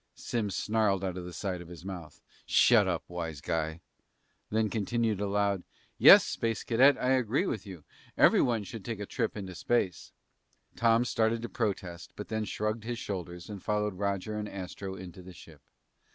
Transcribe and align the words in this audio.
Simms 0.15 0.55
snarled 0.55 1.03
out 1.03 1.15
of 1.15 1.25
the 1.25 1.31
side 1.31 1.61
of 1.61 1.67
his 1.67 1.85
mouth, 1.85 2.23
"Shut 2.47 2.87
up, 2.87 3.03
wise 3.07 3.39
guy!" 3.39 3.81
And 4.49 4.57
then 4.57 4.69
continued 4.71 5.21
aloud, 5.21 5.61
"Yes, 5.99 6.25
Space 6.25 6.63
Cadet, 6.63 6.97
I 6.97 7.11
agree 7.11 7.45
with 7.45 7.67
you. 7.67 7.83
Everyone 8.17 8.63
should 8.63 8.83
take 8.83 8.99
a 8.99 9.05
trip 9.05 9.37
into 9.37 9.53
space." 9.53 10.11
Tom 10.75 11.05
started 11.05 11.43
to 11.43 11.49
protest, 11.49 12.13
but 12.15 12.29
then 12.29 12.45
shrugged 12.45 12.83
his 12.83 12.97
shoulders 12.97 13.47
and 13.47 13.61
followed 13.61 13.93
Roger 13.93 14.35
and 14.35 14.49
Astro 14.49 14.95
into 14.95 15.21
the 15.21 15.33
ship. 15.33 15.61